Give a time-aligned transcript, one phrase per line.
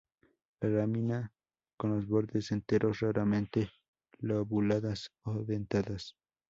[0.61, 1.31] La lámina
[1.77, 3.69] con los bordes enteros, raramente
[4.19, 6.17] lobuladas o dentadas.